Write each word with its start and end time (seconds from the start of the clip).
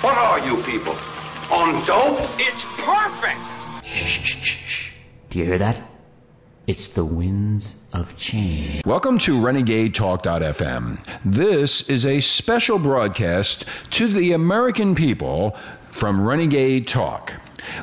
What 0.00 0.16
are 0.16 0.38
you 0.46 0.62
people? 0.62 0.96
On 1.50 1.84
dope? 1.84 2.20
It's 2.38 2.62
perfect! 2.76 3.40
Shh, 3.84 4.06
shh, 4.06 4.36
shh, 4.40 4.56
shh. 4.64 4.92
Do 5.28 5.40
you 5.40 5.44
hear 5.44 5.58
that? 5.58 5.82
It's 6.68 6.86
the 6.86 7.04
winds 7.04 7.74
of 7.92 8.16
change. 8.16 8.86
Welcome 8.86 9.18
to 9.18 9.40
Renegade 9.40 9.96
Talk.fm. 9.96 11.04
This 11.24 11.82
is 11.90 12.06
a 12.06 12.20
special 12.20 12.78
broadcast 12.78 13.64
to 13.90 14.06
the 14.06 14.30
American 14.34 14.94
people 14.94 15.56
from 15.90 16.20
Renegade 16.24 16.86
Talk. 16.86 17.32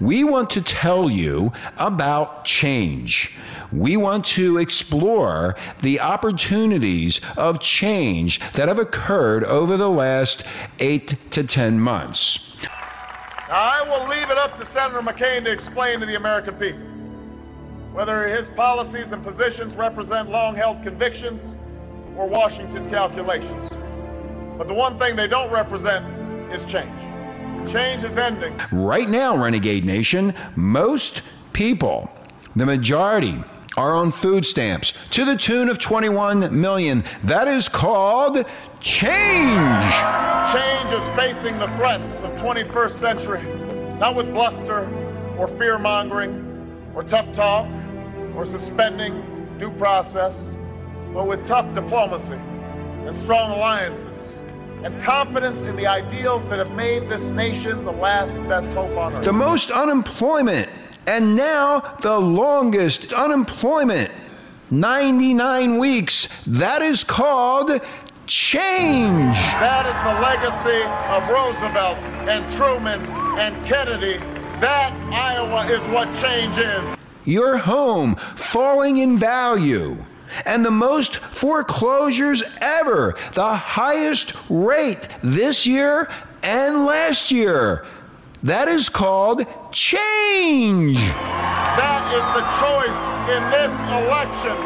We 0.00 0.24
want 0.24 0.50
to 0.50 0.60
tell 0.60 1.10
you 1.10 1.52
about 1.76 2.44
change. 2.44 3.32
We 3.72 3.96
want 3.96 4.24
to 4.26 4.58
explore 4.58 5.56
the 5.80 6.00
opportunities 6.00 7.20
of 7.36 7.60
change 7.60 8.40
that 8.52 8.68
have 8.68 8.78
occurred 8.78 9.44
over 9.44 9.76
the 9.76 9.90
last 9.90 10.42
eight 10.78 11.16
to 11.32 11.44
ten 11.44 11.80
months. 11.80 12.56
I 13.50 13.82
will 13.88 14.08
leave 14.08 14.30
it 14.30 14.36
up 14.36 14.56
to 14.56 14.64
Senator 14.64 15.00
McCain 15.00 15.44
to 15.44 15.52
explain 15.52 16.00
to 16.00 16.06
the 16.06 16.16
American 16.16 16.54
people 16.54 16.80
whether 17.92 18.28
his 18.28 18.50
policies 18.50 19.12
and 19.12 19.24
positions 19.24 19.74
represent 19.74 20.30
long 20.30 20.54
held 20.54 20.82
convictions 20.82 21.56
or 22.16 22.26
Washington 22.26 22.88
calculations. 22.90 23.70
But 24.58 24.68
the 24.68 24.74
one 24.74 24.98
thing 24.98 25.16
they 25.16 25.28
don't 25.28 25.50
represent 25.50 26.04
is 26.52 26.64
change. 26.64 27.07
Change 27.72 28.02
is 28.04 28.16
ending. 28.16 28.58
Right 28.72 29.08
now, 29.08 29.36
Renegade 29.36 29.84
Nation, 29.84 30.32
most 30.56 31.20
people, 31.52 32.10
the 32.56 32.64
majority, 32.64 33.44
are 33.76 33.94
on 33.94 34.10
food 34.10 34.46
stamps 34.46 34.94
to 35.10 35.26
the 35.26 35.36
tune 35.36 35.68
of 35.68 35.78
21 35.78 36.58
million. 36.58 37.04
That 37.24 37.46
is 37.46 37.68
called 37.68 38.46
change. 38.80 39.92
Change 40.50 40.92
is 40.92 41.08
facing 41.10 41.58
the 41.58 41.66
threats 41.76 42.22
of 42.22 42.32
21st 42.40 42.90
century, 42.90 43.42
not 43.98 44.16
with 44.16 44.32
bluster 44.32 44.88
or 45.36 45.46
fear 45.46 45.78
mongering 45.78 46.90
or 46.94 47.02
tough 47.02 47.30
talk 47.32 47.68
or 48.34 48.46
suspending 48.46 49.56
due 49.58 49.72
process, 49.72 50.58
but 51.12 51.26
with 51.26 51.44
tough 51.44 51.74
diplomacy 51.74 52.34
and 52.34 53.14
strong 53.14 53.50
alliances 53.50 54.37
and 54.84 55.02
confidence 55.02 55.62
in 55.62 55.76
the 55.76 55.86
ideals 55.86 56.44
that 56.46 56.58
have 56.58 56.72
made 56.72 57.08
this 57.08 57.26
nation 57.28 57.84
the 57.84 57.92
last 57.92 58.36
best 58.48 58.70
hope 58.72 58.96
on 58.96 59.14
earth. 59.14 59.24
The 59.24 59.32
most 59.32 59.70
unemployment, 59.70 60.68
and 61.06 61.34
now 61.36 61.80
the 62.00 62.18
longest 62.18 63.12
unemployment 63.12 64.10
99 64.70 65.78
weeks. 65.78 66.28
That 66.46 66.82
is 66.82 67.02
called 67.04 67.80
change. 68.26 69.34
That 69.58 69.86
is 69.86 69.96
the 70.04 70.20
legacy 70.20 70.84
of 71.08 71.28
Roosevelt 71.30 71.98
and 72.28 72.52
Truman 72.52 73.00
and 73.38 73.66
Kennedy. 73.66 74.18
That, 74.60 74.92
Iowa, 75.12 75.66
is 75.66 75.86
what 75.88 76.12
change 76.20 76.58
is. 76.58 76.96
Your 77.24 77.56
home 77.56 78.16
falling 78.16 78.98
in 78.98 79.18
value. 79.18 79.96
And 80.44 80.64
the 80.64 80.70
most 80.70 81.16
foreclosures 81.16 82.42
ever, 82.60 83.16
the 83.34 83.54
highest 83.56 84.34
rate 84.48 85.08
this 85.22 85.66
year 85.66 86.08
and 86.42 86.84
last 86.84 87.30
year. 87.30 87.86
That 88.42 88.68
is 88.68 88.88
called 88.88 89.46
change. 89.72 90.96
That 90.96 92.12
is 92.14 92.22
the 92.38 92.44
choice 92.62 93.00
in 93.34 93.50
this 93.50 93.72
election. 94.06 94.56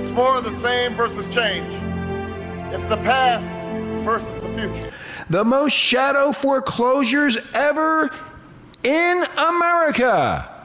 It's 0.00 0.10
more 0.12 0.38
of 0.38 0.44
the 0.44 0.52
same 0.52 0.94
versus 0.94 1.28
change. 1.28 1.70
It's 2.72 2.86
the 2.86 2.96
past 2.96 3.44
versus 4.04 4.38
the 4.38 4.48
future. 4.54 4.92
The 5.28 5.44
most 5.44 5.72
shadow 5.72 6.32
foreclosures 6.32 7.36
ever 7.52 8.10
in 8.82 9.24
America. 9.36 10.55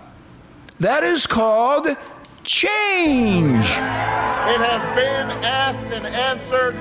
That 0.81 1.03
is 1.03 1.27
called 1.27 1.95
change. 2.43 3.65
It 3.65 4.61
has 4.65 4.83
been 4.97 5.29
asked 5.45 5.85
and 5.85 6.07
answered 6.07 6.73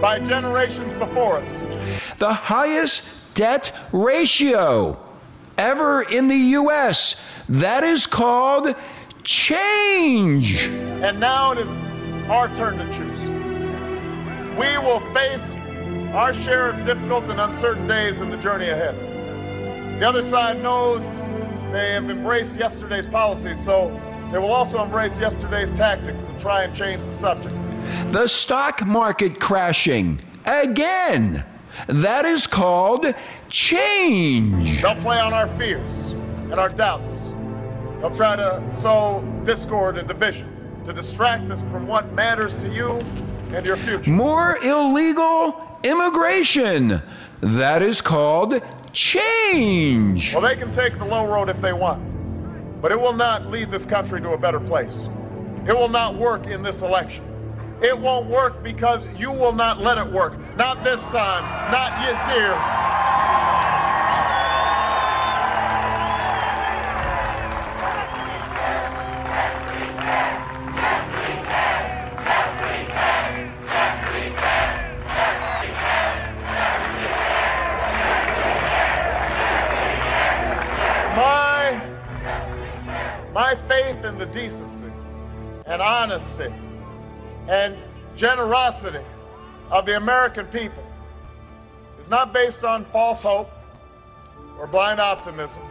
by 0.00 0.18
generations 0.18 0.92
before 0.94 1.36
us. 1.36 1.64
The 2.18 2.34
highest 2.34 3.36
debt 3.36 3.72
ratio 3.92 4.98
ever 5.56 6.02
in 6.02 6.26
the 6.26 6.36
U.S. 6.58 7.14
That 7.48 7.84
is 7.84 8.04
called 8.04 8.74
change. 9.22 10.64
And 10.64 11.20
now 11.20 11.52
it 11.52 11.58
is 11.58 11.70
our 12.28 12.52
turn 12.56 12.78
to 12.78 12.86
choose. 12.86 13.20
We 14.58 14.76
will 14.78 14.98
face 15.14 15.52
our 16.16 16.34
share 16.34 16.70
of 16.70 16.84
difficult 16.84 17.28
and 17.28 17.40
uncertain 17.40 17.86
days 17.86 18.18
in 18.18 18.28
the 18.28 18.38
journey 18.38 18.70
ahead. 18.70 18.96
The 20.00 20.08
other 20.08 20.22
side 20.22 20.60
knows 20.60 21.04
they 21.72 21.92
have 21.92 22.08
embraced 22.08 22.56
yesterday's 22.56 23.06
policies, 23.06 23.62
so 23.62 23.88
they 24.32 24.38
will 24.38 24.52
also 24.52 24.82
embrace 24.82 25.18
yesterday's 25.18 25.70
tactics 25.72 26.20
to 26.20 26.36
try 26.38 26.64
and 26.64 26.74
change 26.74 27.02
the 27.02 27.12
subject. 27.12 27.54
The 28.12 28.26
stock 28.26 28.84
market 28.86 29.40
crashing 29.40 30.20
again. 30.44 31.44
That 31.88 32.24
is 32.24 32.46
called 32.46 33.14
change. 33.48 34.80
They'll 34.82 34.94
play 34.96 35.18
on 35.18 35.34
our 35.34 35.46
fears 35.58 36.10
and 36.50 36.54
our 36.54 36.70
doubts. 36.70 37.32
They'll 38.00 38.14
try 38.14 38.36
to 38.36 38.64
sow 38.70 39.22
discord 39.44 39.98
and 39.98 40.08
division 40.08 40.82
to 40.84 40.92
distract 40.92 41.50
us 41.50 41.62
from 41.62 41.86
what 41.86 42.12
matters 42.12 42.54
to 42.56 42.68
you 42.68 43.00
and 43.52 43.66
your 43.66 43.76
future. 43.76 44.10
More 44.10 44.58
illegal 44.62 45.78
immigration. 45.82 47.02
That 47.40 47.82
is 47.82 48.00
called 48.00 48.62
change. 48.92 50.32
Well, 50.32 50.42
they 50.42 50.56
can 50.56 50.72
take 50.72 50.98
the 50.98 51.04
low 51.04 51.26
road 51.26 51.50
if 51.50 51.60
they 51.60 51.72
want, 51.74 52.80
but 52.80 52.92
it 52.92 53.00
will 53.00 53.12
not 53.12 53.50
lead 53.50 53.70
this 53.70 53.84
country 53.84 54.20
to 54.22 54.30
a 54.30 54.38
better 54.38 54.60
place. 54.60 55.08
It 55.66 55.76
will 55.76 55.88
not 55.88 56.14
work 56.14 56.46
in 56.46 56.62
this 56.62 56.80
election. 56.80 57.24
It 57.82 57.98
won't 57.98 58.26
work 58.26 58.62
because 58.62 59.06
you 59.18 59.30
will 59.30 59.52
not 59.52 59.80
let 59.80 59.98
it 59.98 60.10
work. 60.10 60.38
Not 60.56 60.82
this 60.82 61.02
time, 61.06 61.44
not 61.70 62.06
this 62.06 62.22
here. 62.34 62.56
My 83.36 83.54
faith 83.54 84.02
in 84.02 84.16
the 84.16 84.24
decency 84.24 84.90
and 85.66 85.82
honesty 85.82 86.50
and 87.48 87.76
generosity 88.16 89.04
of 89.70 89.84
the 89.84 89.94
American 89.94 90.46
people 90.46 90.82
is 92.00 92.08
not 92.08 92.32
based 92.32 92.64
on 92.64 92.82
false 92.86 93.22
hope 93.22 93.50
or 94.58 94.66
blind 94.66 95.00
optimism, 95.00 95.62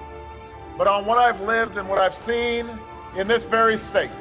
but 0.78 0.86
on 0.86 1.08
what 1.08 1.18
I've 1.18 1.42
lived 1.42 1.78
and 1.78 1.90
what 1.90 1.98
I've 1.98 2.14
seen 2.14 2.70
in 3.18 3.28
this 3.28 3.48
very 3.48 3.78
state. 3.78 4.12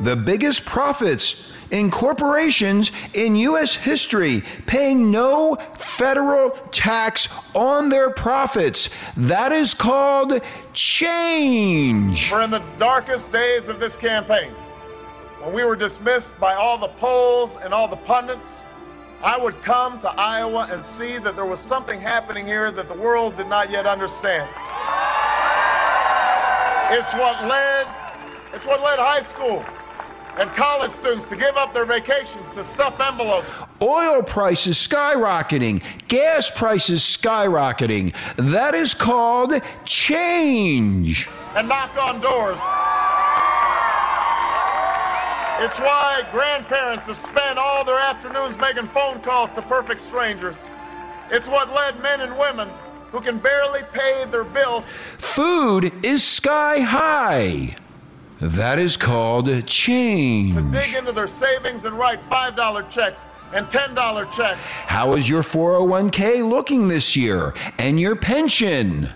The 0.00 0.16
biggest 0.16 0.64
profits 0.64 1.52
in 1.70 1.90
corporations 1.90 2.92
in 3.14 3.36
U.S. 3.36 3.74
history, 3.74 4.42
paying 4.66 5.10
no 5.10 5.56
federal 5.74 6.50
tax 6.72 7.28
on 7.54 7.88
their 7.88 8.10
profits. 8.10 8.90
That 9.16 9.52
is 9.52 9.74
called 9.74 10.40
change. 10.72 12.30
We're 12.30 12.42
in 12.42 12.50
the 12.50 12.62
darkest 12.78 13.32
days 13.32 13.68
of 13.68 13.80
this 13.80 13.96
campaign, 13.96 14.50
when 15.40 15.52
we 15.52 15.64
were 15.64 15.76
dismissed 15.76 16.38
by 16.40 16.54
all 16.54 16.78
the 16.78 16.88
polls 16.88 17.58
and 17.62 17.74
all 17.74 17.88
the 17.88 17.96
pundits, 17.96 18.64
I 19.22 19.38
would 19.38 19.62
come 19.62 19.98
to 20.00 20.10
Iowa 20.10 20.68
and 20.70 20.84
see 20.84 21.18
that 21.18 21.34
there 21.34 21.46
was 21.46 21.60
something 21.60 22.00
happening 22.00 22.46
here 22.46 22.70
that 22.70 22.88
the 22.88 22.94
world 22.94 23.36
did 23.36 23.48
not 23.48 23.70
yet 23.70 23.86
understand. 23.86 24.48
It's 26.90 27.12
what 27.14 27.44
led 27.44 27.86
it's 28.52 28.66
what 28.66 28.82
led 28.82 28.98
high 28.98 29.20
school 29.20 29.64
and 30.38 30.52
college 30.54 30.90
students 30.90 31.24
to 31.26 31.36
give 31.36 31.56
up 31.56 31.72
their 31.72 31.86
vacations 31.86 32.50
to 32.52 32.64
stuff 32.64 32.98
envelopes. 33.00 33.50
Oil 33.80 34.22
prices 34.22 34.76
skyrocketing, 34.76 35.82
gas 36.08 36.50
prices 36.50 37.02
skyrocketing. 37.02 38.14
That 38.36 38.74
is 38.74 38.94
called 38.94 39.60
change. 39.84 41.28
And 41.54 41.68
knock 41.68 41.96
on 41.96 42.20
doors. 42.20 42.60
It's 45.60 45.78
why 45.78 46.26
grandparents 46.32 47.06
have 47.06 47.16
spent 47.16 47.58
all 47.58 47.84
their 47.84 47.98
afternoons 47.98 48.58
making 48.58 48.88
phone 48.88 49.20
calls 49.20 49.52
to 49.52 49.62
perfect 49.62 50.00
strangers. 50.00 50.64
It's 51.30 51.48
what 51.48 51.72
led 51.72 52.00
men 52.02 52.20
and 52.20 52.36
women 52.36 52.68
who 53.12 53.20
can 53.20 53.38
barely 53.38 53.82
pay 53.92 54.24
their 54.30 54.44
bills. 54.44 54.88
Food 55.18 55.92
is 56.04 56.24
sky 56.24 56.80
high. 56.80 57.76
That 58.40 58.78
is 58.78 58.96
called 58.96 59.66
change. 59.66 60.56
To 60.56 60.62
dig 60.62 60.94
into 60.94 61.12
their 61.12 61.28
savings 61.28 61.84
and 61.84 61.96
write 61.96 62.20
$5 62.28 62.90
checks 62.90 63.26
and 63.52 63.66
$10 63.66 64.32
checks. 64.32 64.66
How 64.66 65.12
is 65.12 65.28
your 65.28 65.42
401k 65.42 66.48
looking 66.48 66.88
this 66.88 67.16
year? 67.16 67.54
And 67.78 68.00
your 68.00 68.16
pension? 68.16 69.08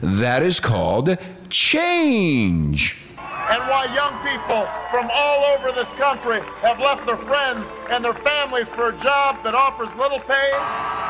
That 0.00 0.42
is 0.42 0.58
called 0.58 1.18
change. 1.50 2.96
And 3.18 3.60
why 3.68 3.84
young 3.92 4.14
people 4.24 4.66
from 4.90 5.10
all 5.12 5.44
over 5.44 5.72
this 5.72 5.92
country 5.94 6.40
have 6.62 6.80
left 6.80 7.06
their 7.06 7.18
friends 7.18 7.74
and 7.90 8.02
their 8.04 8.14
families 8.14 8.68
for 8.68 8.88
a 8.88 8.98
job 8.98 9.44
that 9.44 9.54
offers 9.54 9.94
little 9.96 10.20
pay 10.20 10.52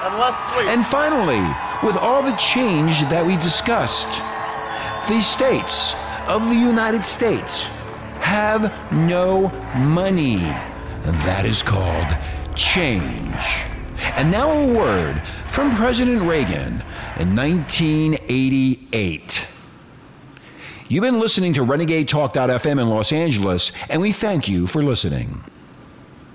and 0.03 0.19
less 0.19 0.37
sleep. 0.53 0.67
And 0.67 0.85
finally, 0.85 1.41
with 1.87 1.97
all 1.97 2.23
the 2.23 2.33
change 2.33 3.03
that 3.03 3.25
we 3.25 3.37
discussed, 3.37 4.09
the 5.09 5.21
states 5.21 5.95
of 6.29 6.49
the 6.49 6.55
United 6.55 7.05
States 7.05 7.65
have 8.21 8.73
no 8.93 9.49
money. 9.77 10.39
That 11.05 11.45
is 11.45 11.63
called 11.63 12.17
change. 12.57 13.35
And 14.17 14.31
now 14.31 14.51
a 14.51 14.67
word 14.67 15.23
from 15.49 15.75
President 15.75 16.23
Reagan 16.23 16.83
in 17.19 17.37
1988. 17.37 19.47
You've 20.89 21.03
been 21.03 21.21
listening 21.21 21.53
to 21.55 21.63
Renegade 21.63 22.09
Talk.fm 22.09 22.81
in 22.81 22.89
Los 22.89 23.13
Angeles, 23.13 23.73
and 23.89 24.01
we 24.01 24.13
thank 24.13 24.49
you 24.49 24.67
for 24.67 24.83
listening. 24.83 25.43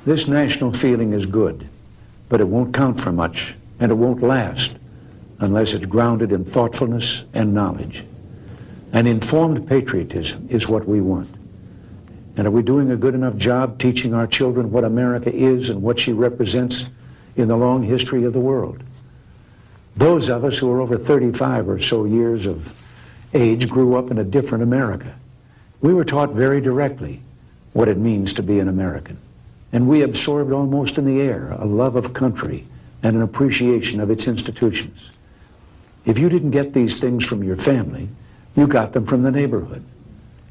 This 0.06 0.28
national 0.28 0.74
feeling 0.74 1.14
is 1.14 1.26
good, 1.26 1.68
but 2.30 2.42
it 2.42 2.48
won't 2.48 2.74
count 2.74 3.00
for 3.00 3.12
much, 3.12 3.56
and 3.80 3.92
it 3.92 3.96
won't 3.96 4.24
last 4.24 4.72
unless 5.40 5.74
it's 5.74 5.86
grounded 5.86 6.32
in 6.32 6.44
thoughtfulness 6.44 7.24
and 7.34 7.54
knowledge. 7.54 8.04
An 8.94 9.06
informed 9.06 9.68
patriotism 9.68 10.48
is 10.50 10.68
what 10.68 10.88
we 10.88 11.02
want. 11.02 11.30
And 12.38 12.48
are 12.48 12.52
we 12.52 12.62
doing 12.62 12.92
a 12.92 12.96
good 12.96 13.16
enough 13.16 13.36
job 13.36 13.80
teaching 13.80 14.14
our 14.14 14.28
children 14.28 14.72
what 14.72 14.84
America 14.84 15.34
is 15.34 15.70
and 15.70 15.82
what 15.82 16.00
she 16.00 16.14
represents 16.14 16.86
in 17.36 17.48
the 17.48 17.58
long 17.58 17.84
history 17.84 18.24
of 18.24 18.34
the 18.34 18.40
world? 18.40 18.82
Those 19.96 20.30
of 20.30 20.46
us 20.46 20.60
who 20.60 20.72
are 20.72 20.80
over 20.80 20.98
35 20.98 21.68
or 21.68 21.80
so 21.80 22.06
years 22.06 22.46
of 22.46 22.74
age 23.34 23.68
grew 23.68 23.96
up 23.96 24.12
in 24.12 24.20
a 24.20 24.24
different 24.24 24.64
America. 24.64 25.14
We 25.82 25.94
were 25.94 26.06
taught 26.06 26.32
very 26.32 26.62
directly 26.62 27.22
what 27.74 27.88
it 27.88 27.98
means 27.98 28.34
to 28.34 28.44
be 28.44 28.60
an 28.60 28.68
American. 28.68 29.18
And 29.74 29.88
we 29.88 30.04
absorbed 30.04 30.52
almost 30.52 30.98
in 30.98 31.06
the 31.06 31.20
air 31.20 31.52
a 31.52 31.66
love 31.66 31.96
of 31.96 32.14
country 32.14 32.66
and 33.04 33.16
an 33.16 33.22
appreciation 33.22 34.00
of 34.00 34.10
its 34.10 34.28
institutions. 34.28 35.12
If 36.06 36.18
you 36.20 36.30
didn't 36.30 36.52
get 36.52 36.74
these 36.74 37.00
things 37.00 37.26
from 37.26 37.44
your 37.44 37.58
family, 37.58 38.08
you 38.58 38.68
got 38.68 38.92
them 38.92 39.06
from 39.06 39.22
the 39.22 39.32
neighborhood, 39.32 39.86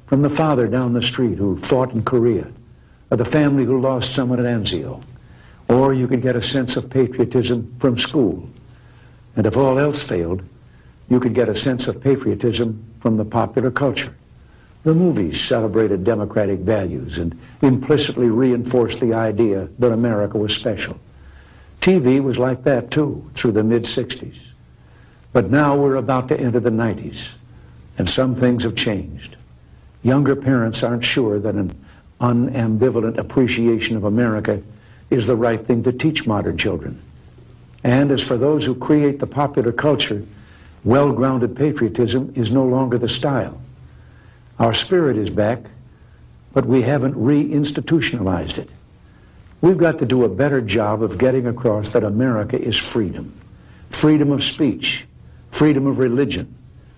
from 0.06 0.22
the 0.22 0.30
father 0.30 0.68
down 0.68 0.92
the 0.92 1.02
street 1.02 1.36
who 1.36 1.56
fought 1.56 1.92
in 1.92 2.04
Korea, 2.04 2.46
or 3.10 3.16
the 3.16 3.24
family 3.24 3.64
who 3.64 3.80
lost 3.80 4.14
someone 4.14 4.38
at 4.38 4.46
Anzio. 4.46 5.02
Or 5.68 5.92
you 5.92 6.06
could 6.06 6.22
get 6.22 6.36
a 6.36 6.40
sense 6.40 6.76
of 6.76 6.88
patriotism 6.88 7.74
from 7.80 7.98
school. 7.98 8.48
And 9.34 9.44
if 9.44 9.56
all 9.56 9.80
else 9.80 10.04
failed, 10.04 10.42
you 11.08 11.18
could 11.18 11.34
get 11.34 11.48
a 11.48 11.54
sense 11.54 11.88
of 11.88 12.00
patriotism 12.00 12.84
from 13.00 13.16
the 13.16 13.24
popular 13.24 13.72
culture. 13.72 14.14
The 14.84 14.94
movies 14.94 15.40
celebrated 15.40 16.04
democratic 16.04 16.60
values 16.60 17.18
and 17.18 17.36
implicitly 17.60 18.28
reinforced 18.28 19.00
the 19.00 19.14
idea 19.14 19.68
that 19.80 19.90
America 19.90 20.38
was 20.38 20.54
special. 20.54 20.96
TV 21.80 22.22
was 22.22 22.38
like 22.38 22.62
that 22.62 22.92
too, 22.92 23.28
through 23.34 23.52
the 23.52 23.64
mid 23.64 23.82
60s. 23.82 24.52
But 25.32 25.50
now 25.50 25.76
we're 25.76 25.96
about 25.96 26.28
to 26.28 26.40
enter 26.40 26.60
the 26.60 26.70
90s, 26.70 27.30
and 27.98 28.08
some 28.08 28.34
things 28.34 28.64
have 28.64 28.74
changed. 28.74 29.36
Younger 30.02 30.36
parents 30.36 30.82
aren't 30.82 31.04
sure 31.04 31.38
that 31.38 31.54
an 31.54 31.74
unambivalent 32.20 33.18
appreciation 33.18 33.96
of 33.96 34.04
America 34.04 34.62
is 35.10 35.26
the 35.26 35.36
right 35.36 35.64
thing 35.64 35.82
to 35.84 35.92
teach 35.92 36.26
modern 36.26 36.58
children. 36.58 37.00
And 37.84 38.10
as 38.10 38.22
for 38.22 38.36
those 38.36 38.64
who 38.66 38.74
create 38.74 39.20
the 39.20 39.26
popular 39.26 39.72
culture, 39.72 40.24
well 40.84 41.12
grounded 41.12 41.56
patriotism 41.56 42.32
is 42.34 42.50
no 42.50 42.64
longer 42.64 42.98
the 42.98 43.08
style. 43.08 43.60
Our 44.58 44.74
spirit 44.74 45.16
is 45.16 45.30
back, 45.30 45.60
but 46.52 46.64
we 46.64 46.82
haven't 46.82 47.14
reinstitutionalized 47.14 48.58
it. 48.58 48.70
We've 49.60 49.78
got 49.78 49.98
to 49.98 50.06
do 50.06 50.24
a 50.24 50.28
better 50.28 50.60
job 50.60 51.02
of 51.02 51.18
getting 51.18 51.46
across 51.46 51.90
that 51.90 52.04
America 52.04 52.60
is 52.60 52.76
freedom 52.76 53.32
freedom 53.90 54.30
of 54.30 54.44
speech, 54.44 55.06
freedom 55.50 55.86
of 55.86 55.98
religion, 55.98 56.54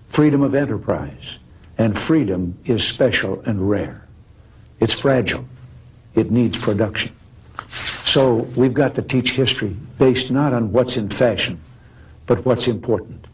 freedom 0.09 0.41
of 0.41 0.53
enterprise, 0.53 1.37
and 1.77 1.97
freedom 1.97 2.57
is 2.65 2.85
special 2.85 3.41
and 3.41 3.69
rare. 3.69 4.05
It's 4.79 4.99
fragile. 4.99 5.45
It 6.15 6.31
needs 6.31 6.57
production. 6.57 7.13
So 8.03 8.35
we've 8.55 8.73
got 8.73 8.95
to 8.95 9.01
teach 9.01 9.31
history 9.31 9.75
based 9.97 10.31
not 10.31 10.51
on 10.51 10.71
what's 10.71 10.97
in 10.97 11.09
fashion, 11.09 11.59
but 12.25 12.45
what's 12.45 12.67
important. 12.67 13.27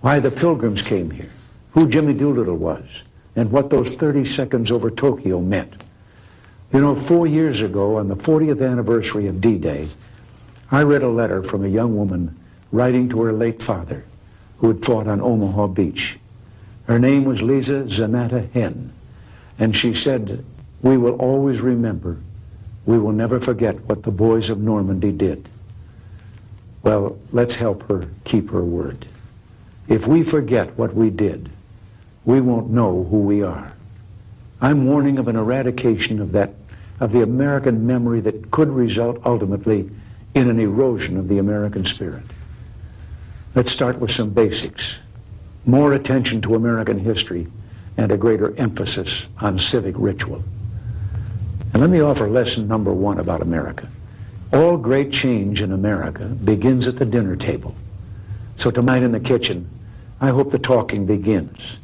Why 0.00 0.18
the 0.18 0.30
pilgrims 0.30 0.82
came 0.82 1.10
here, 1.10 1.30
who 1.72 1.88
Jimmy 1.88 2.14
Doolittle 2.14 2.56
was, 2.56 3.02
and 3.36 3.52
what 3.52 3.70
those 3.70 3.92
30 3.92 4.24
seconds 4.24 4.72
over 4.72 4.90
Tokyo 4.90 5.40
meant. 5.40 5.74
You 6.72 6.80
know, 6.80 6.94
four 6.94 7.26
years 7.26 7.62
ago, 7.62 7.96
on 7.96 8.08
the 8.08 8.16
40th 8.16 8.66
anniversary 8.66 9.26
of 9.26 9.40
D-Day, 9.40 9.88
I 10.70 10.82
read 10.82 11.02
a 11.02 11.08
letter 11.08 11.42
from 11.42 11.64
a 11.64 11.68
young 11.68 11.96
woman 11.96 12.38
writing 12.72 13.08
to 13.10 13.20
her 13.22 13.32
late 13.32 13.62
father, 13.62 14.04
who 14.60 14.68
had 14.68 14.84
fought 14.84 15.08
on 15.08 15.20
Omaha 15.20 15.68
Beach. 15.68 16.18
Her 16.86 16.98
name 16.98 17.24
was 17.24 17.42
Lisa 17.42 17.84
Zanatta 17.84 18.50
Henn, 18.52 18.92
and 19.58 19.74
she 19.74 19.94
said, 19.94 20.44
we 20.82 20.96
will 20.96 21.14
always 21.16 21.60
remember, 21.60 22.18
we 22.86 22.98
will 22.98 23.12
never 23.12 23.40
forget 23.40 23.80
what 23.84 24.02
the 24.02 24.10
boys 24.10 24.50
of 24.50 24.60
Normandy 24.60 25.12
did. 25.12 25.48
Well, 26.82 27.18
let's 27.32 27.56
help 27.56 27.86
her 27.88 28.08
keep 28.24 28.50
her 28.50 28.62
word. 28.62 29.06
If 29.88 30.06
we 30.06 30.22
forget 30.22 30.76
what 30.78 30.94
we 30.94 31.10
did, 31.10 31.50
we 32.24 32.40
won't 32.40 32.70
know 32.70 33.04
who 33.04 33.20
we 33.20 33.42
are. 33.42 33.72
I'm 34.60 34.86
warning 34.86 35.18
of 35.18 35.28
an 35.28 35.36
eradication 35.36 36.20
of 36.20 36.32
that, 36.32 36.54
of 37.00 37.12
the 37.12 37.22
American 37.22 37.86
memory 37.86 38.20
that 38.20 38.50
could 38.50 38.68
result 38.68 39.20
ultimately 39.24 39.90
in 40.34 40.48
an 40.48 40.60
erosion 40.60 41.16
of 41.16 41.28
the 41.28 41.38
American 41.38 41.84
spirit. 41.84 42.24
Let's 43.52 43.72
start 43.72 43.98
with 43.98 44.12
some 44.12 44.30
basics. 44.30 44.96
More 45.66 45.94
attention 45.94 46.40
to 46.42 46.54
American 46.54 47.00
history 47.00 47.48
and 47.96 48.12
a 48.12 48.16
greater 48.16 48.54
emphasis 48.56 49.26
on 49.40 49.58
civic 49.58 49.96
ritual. 49.98 50.44
And 51.72 51.82
let 51.82 51.90
me 51.90 52.00
offer 52.00 52.28
lesson 52.28 52.68
number 52.68 52.92
one 52.92 53.18
about 53.18 53.42
America. 53.42 53.88
All 54.52 54.76
great 54.76 55.10
change 55.10 55.62
in 55.62 55.72
America 55.72 56.26
begins 56.26 56.86
at 56.86 56.96
the 56.96 57.04
dinner 57.04 57.34
table. 57.34 57.74
So 58.54 58.70
tonight 58.70 59.02
in 59.02 59.10
the 59.10 59.18
kitchen, 59.18 59.68
I 60.20 60.28
hope 60.28 60.52
the 60.52 60.58
talking 60.60 61.04
begins. 61.04 61.78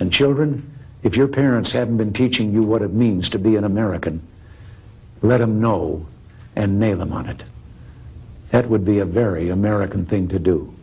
And 0.00 0.12
children, 0.12 0.70
if 1.02 1.16
your 1.16 1.28
parents 1.28 1.72
haven't 1.72 1.96
been 1.96 2.12
teaching 2.12 2.52
you 2.52 2.62
what 2.62 2.82
it 2.82 2.92
means 2.92 3.30
to 3.30 3.38
be 3.38 3.56
an 3.56 3.64
American, 3.64 4.20
let 5.22 5.38
them 5.38 5.62
know 5.62 6.06
and 6.54 6.78
nail 6.78 6.98
them 6.98 7.14
on 7.14 7.26
it. 7.26 7.44
That 8.50 8.68
would 8.68 8.84
be 8.84 8.98
a 8.98 9.06
very 9.06 9.48
American 9.48 10.04
thing 10.04 10.28
to 10.28 10.38
do. 10.38 10.74